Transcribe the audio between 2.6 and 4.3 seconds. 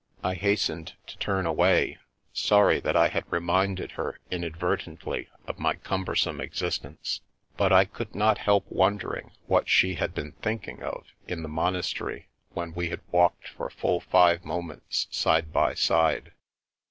that I had reminded her